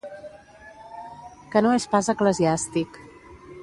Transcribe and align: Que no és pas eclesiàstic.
Que 1.55 1.63
no 1.67 1.77
és 1.81 1.87
pas 1.95 2.13
eclesiàstic. 2.17 3.03